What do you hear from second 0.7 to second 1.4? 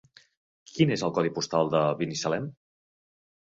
Quin és el codi